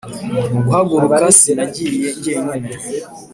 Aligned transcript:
mu 0.53 0.59
guhaguruka 0.65 1.25
sinagiye 1.39 2.09
jyenyine, 2.23 2.69